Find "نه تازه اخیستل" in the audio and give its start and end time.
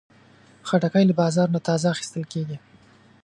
1.55-2.23